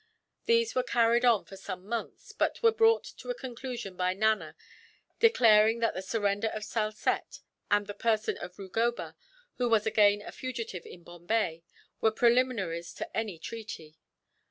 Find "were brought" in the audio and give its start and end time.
2.63-3.03